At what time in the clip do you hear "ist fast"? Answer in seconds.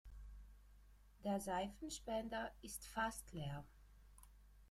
2.63-3.33